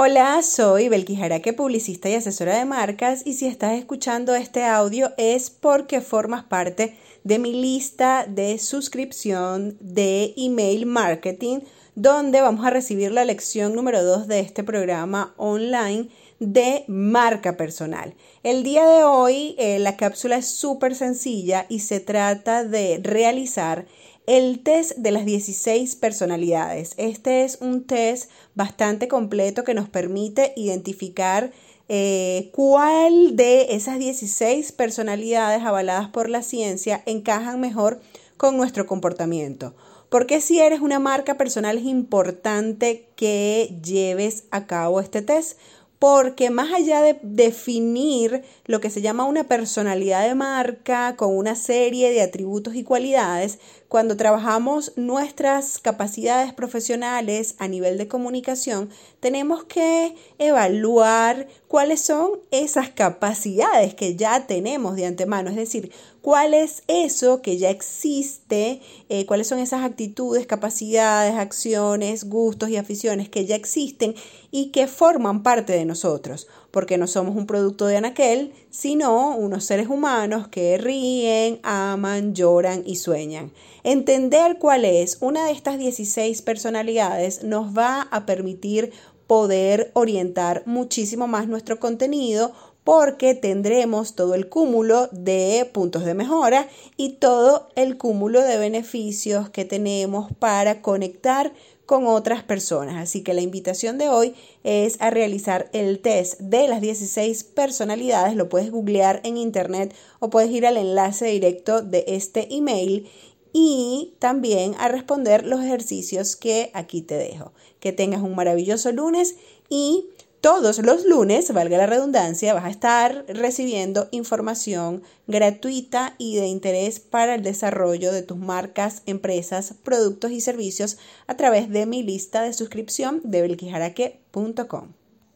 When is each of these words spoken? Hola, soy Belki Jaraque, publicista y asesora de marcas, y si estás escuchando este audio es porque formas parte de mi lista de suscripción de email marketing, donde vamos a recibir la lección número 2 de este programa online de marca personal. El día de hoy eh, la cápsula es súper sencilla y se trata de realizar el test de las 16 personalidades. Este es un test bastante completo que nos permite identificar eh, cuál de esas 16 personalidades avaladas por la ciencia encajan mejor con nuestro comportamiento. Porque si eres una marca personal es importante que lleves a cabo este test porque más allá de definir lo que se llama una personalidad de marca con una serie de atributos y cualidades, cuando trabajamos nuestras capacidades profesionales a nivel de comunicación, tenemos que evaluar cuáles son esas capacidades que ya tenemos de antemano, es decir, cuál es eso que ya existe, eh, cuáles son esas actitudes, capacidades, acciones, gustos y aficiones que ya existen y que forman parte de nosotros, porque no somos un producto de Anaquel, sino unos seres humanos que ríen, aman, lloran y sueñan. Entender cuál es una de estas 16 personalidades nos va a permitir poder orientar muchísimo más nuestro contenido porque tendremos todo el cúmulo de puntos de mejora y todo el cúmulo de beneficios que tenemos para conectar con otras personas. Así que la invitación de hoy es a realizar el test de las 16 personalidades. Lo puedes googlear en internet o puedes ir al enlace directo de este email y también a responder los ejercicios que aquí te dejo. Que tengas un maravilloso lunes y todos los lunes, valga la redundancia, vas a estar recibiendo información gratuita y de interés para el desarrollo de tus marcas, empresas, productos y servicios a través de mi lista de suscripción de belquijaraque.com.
Hola, 0.00 0.42
soy 0.44 0.88
Belki 0.88 1.16
Jaraque, 1.16 1.52
publicista 1.52 2.08
y 2.08 2.14
asesora 2.14 2.56
de 2.56 2.64
marcas, 2.64 3.26
y 3.26 3.32
si 3.32 3.48
estás 3.48 3.72
escuchando 3.72 4.36
este 4.36 4.62
audio 4.62 5.12
es 5.16 5.50
porque 5.50 6.00
formas 6.00 6.44
parte 6.44 6.96
de 7.24 7.40
mi 7.40 7.52
lista 7.52 8.24
de 8.28 8.58
suscripción 8.58 9.76
de 9.80 10.34
email 10.36 10.86
marketing, 10.86 11.62
donde 11.96 12.40
vamos 12.40 12.64
a 12.64 12.70
recibir 12.70 13.10
la 13.10 13.24
lección 13.24 13.74
número 13.74 14.04
2 14.04 14.28
de 14.28 14.38
este 14.38 14.62
programa 14.62 15.34
online 15.36 16.10
de 16.38 16.84
marca 16.86 17.56
personal. 17.56 18.14
El 18.44 18.62
día 18.62 18.86
de 18.86 19.02
hoy 19.02 19.56
eh, 19.58 19.80
la 19.80 19.96
cápsula 19.96 20.36
es 20.36 20.46
súper 20.46 20.94
sencilla 20.94 21.66
y 21.68 21.80
se 21.80 21.98
trata 21.98 22.62
de 22.62 23.00
realizar 23.02 23.86
el 24.28 24.60
test 24.60 24.92
de 24.98 25.10
las 25.10 25.24
16 25.24 25.96
personalidades. 25.96 26.92
Este 26.98 27.44
es 27.44 27.56
un 27.62 27.84
test 27.84 28.30
bastante 28.54 29.08
completo 29.08 29.64
que 29.64 29.72
nos 29.72 29.88
permite 29.88 30.52
identificar 30.54 31.50
eh, 31.88 32.50
cuál 32.52 33.36
de 33.36 33.74
esas 33.74 33.98
16 33.98 34.72
personalidades 34.72 35.62
avaladas 35.64 36.10
por 36.10 36.28
la 36.28 36.42
ciencia 36.42 37.02
encajan 37.06 37.58
mejor 37.58 38.02
con 38.36 38.58
nuestro 38.58 38.86
comportamiento. 38.86 39.74
Porque 40.10 40.42
si 40.42 40.60
eres 40.60 40.80
una 40.80 40.98
marca 40.98 41.38
personal 41.38 41.78
es 41.78 41.84
importante 41.84 43.08
que 43.16 43.78
lleves 43.82 44.44
a 44.50 44.66
cabo 44.66 45.00
este 45.00 45.22
test 45.22 45.58
porque 45.98 46.50
más 46.50 46.72
allá 46.72 47.02
de 47.02 47.18
definir 47.22 48.42
lo 48.66 48.80
que 48.80 48.90
se 48.90 49.02
llama 49.02 49.24
una 49.24 49.44
personalidad 49.44 50.26
de 50.26 50.34
marca 50.34 51.16
con 51.16 51.36
una 51.36 51.56
serie 51.56 52.10
de 52.10 52.22
atributos 52.22 52.76
y 52.76 52.84
cualidades, 52.84 53.58
cuando 53.88 54.18
trabajamos 54.18 54.92
nuestras 54.96 55.78
capacidades 55.78 56.52
profesionales 56.52 57.54
a 57.58 57.68
nivel 57.68 57.96
de 57.96 58.06
comunicación, 58.06 58.90
tenemos 59.20 59.64
que 59.64 60.14
evaluar 60.38 61.48
cuáles 61.68 62.02
son 62.02 62.32
esas 62.50 62.90
capacidades 62.90 63.94
que 63.94 64.14
ya 64.14 64.46
tenemos 64.46 64.94
de 64.96 65.06
antemano, 65.06 65.48
es 65.48 65.56
decir, 65.56 65.90
cuál 66.20 66.52
es 66.52 66.82
eso 66.86 67.40
que 67.40 67.56
ya 67.56 67.70
existe, 67.70 68.82
eh, 69.08 69.24
cuáles 69.24 69.46
son 69.46 69.58
esas 69.58 69.82
actitudes, 69.82 70.46
capacidades, 70.46 71.34
acciones, 71.36 72.24
gustos 72.24 72.68
y 72.68 72.76
aficiones 72.76 73.30
que 73.30 73.46
ya 73.46 73.56
existen 73.56 74.14
y 74.50 74.70
que 74.70 74.86
forman 74.86 75.42
parte 75.42 75.72
de 75.72 75.86
nosotros, 75.86 76.46
porque 76.70 76.98
no 76.98 77.06
somos 77.06 77.36
un 77.36 77.46
producto 77.46 77.86
de 77.86 77.96
Anaquel, 77.96 78.52
sino 78.70 79.36
unos 79.36 79.64
seres 79.64 79.88
humanos 79.88 80.48
que 80.48 80.76
ríen, 80.78 81.60
aman, 81.62 82.34
lloran 82.34 82.82
y 82.86 82.96
sueñan. 82.96 83.52
Entender 83.84 84.58
cuál 84.58 84.84
es 84.84 85.18
una 85.20 85.46
de 85.46 85.52
estas 85.52 85.78
16 85.78 86.42
personalidades 86.42 87.42
nos 87.42 87.76
va 87.76 88.02
a 88.10 88.26
permitir 88.26 88.92
poder 89.26 89.90
orientar 89.94 90.62
muchísimo 90.66 91.26
más 91.26 91.48
nuestro 91.48 91.78
contenido 91.78 92.52
porque 92.82 93.34
tendremos 93.34 94.14
todo 94.14 94.34
el 94.34 94.48
cúmulo 94.48 95.08
de 95.12 95.68
puntos 95.74 96.06
de 96.06 96.14
mejora 96.14 96.68
y 96.96 97.16
todo 97.16 97.68
el 97.76 97.98
cúmulo 97.98 98.42
de 98.42 98.56
beneficios 98.56 99.50
que 99.50 99.66
tenemos 99.66 100.32
para 100.38 100.80
conectar 100.80 101.52
con 101.88 102.06
otras 102.06 102.42
personas. 102.42 102.96
Así 102.96 103.22
que 103.22 103.32
la 103.32 103.40
invitación 103.40 103.96
de 103.96 104.10
hoy 104.10 104.34
es 104.62 105.00
a 105.00 105.08
realizar 105.08 105.70
el 105.72 106.00
test 106.00 106.38
de 106.38 106.68
las 106.68 106.82
16 106.82 107.44
personalidades. 107.44 108.36
Lo 108.36 108.50
puedes 108.50 108.70
googlear 108.70 109.22
en 109.24 109.38
internet 109.38 109.94
o 110.18 110.28
puedes 110.28 110.50
ir 110.50 110.66
al 110.66 110.76
enlace 110.76 111.24
directo 111.24 111.80
de 111.80 112.04
este 112.06 112.54
email 112.54 113.08
y 113.54 114.12
también 114.18 114.74
a 114.78 114.88
responder 114.88 115.46
los 115.46 115.64
ejercicios 115.64 116.36
que 116.36 116.70
aquí 116.74 117.00
te 117.00 117.14
dejo. 117.14 117.52
Que 117.80 117.92
tengas 117.92 118.20
un 118.20 118.34
maravilloso 118.34 118.92
lunes 118.92 119.36
y 119.70 120.10
todos 120.40 120.78
los 120.78 121.04
lunes, 121.04 121.52
valga 121.52 121.78
la 121.78 121.86
redundancia, 121.86 122.54
vas 122.54 122.64
a 122.64 122.70
estar 122.70 123.24
recibiendo 123.28 124.08
información 124.12 125.02
gratuita 125.26 126.14
y 126.18 126.36
de 126.36 126.46
interés 126.46 127.00
para 127.00 127.34
el 127.34 127.42
desarrollo 127.42 128.12
de 128.12 128.22
tus 128.22 128.36
marcas, 128.36 129.02
empresas, 129.06 129.74
productos 129.82 130.30
y 130.30 130.40
servicios 130.40 130.98
a 131.26 131.36
través 131.36 131.70
de 131.70 131.86
mi 131.86 132.02
lista 132.02 132.42
de 132.42 132.52
suscripción 132.52 133.20
de 133.24 133.42
belquijaraque.com. 133.42 134.97